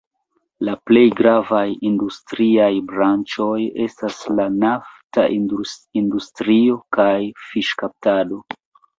[0.67, 5.25] La plej gravaj industriaj branĉoj estas la nafta
[6.01, 7.11] industrio kaj
[7.51, 8.41] fiŝkaptado.